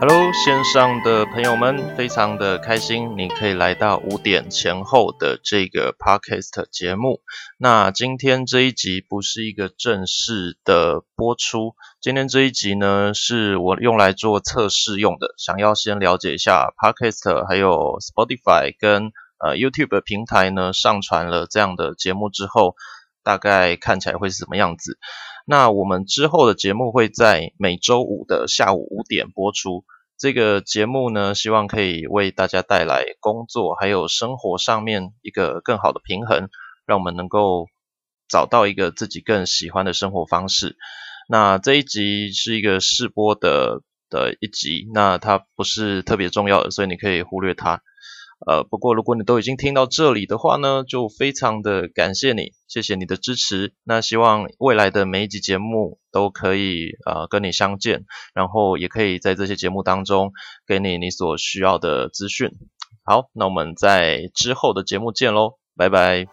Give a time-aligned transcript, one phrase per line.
[0.00, 7.20] Hello，线上的朋友们，非常的开心，你可以来到五点前后的这个 podcast 节目。
[7.58, 19.10] 那今天这一集不是一个正式的播出，今天这一集呢是我用来做测试用的，想要先了解一下 podcast 还有 Spotify 跟
[19.44, 22.76] 呃 YouTube 平台呢上传了这样的节目之后，
[23.24, 24.96] 大概看起来会是什么样子。
[25.50, 29.82] 那我们之后的节目会在每周五的下午五点播出。
[30.18, 36.50] 这个节目呢，希望可以为大家带来工作还有生活上面一个更好的平衡，
[36.84, 37.68] 让我们能够
[38.28, 40.76] 找到一个自己更喜欢的生活方式。
[41.30, 43.80] 那这一集是一个试播的
[44.10, 47.80] 的一集，那它不是特别重要的，所以你可以忽略它。
[48.46, 53.74] 呃，不过如果你都已经听到这里的话呢，就非常的感谢你，谢谢你的支持。
[53.84, 60.32] 那希望未来的每一集节目都可以呃跟你相见，然后也可以在这些节目当中
[60.66, 62.50] 给你你所需要的资讯。
[63.04, 66.26] 好，那我们在之后的节目见喽，拜拜。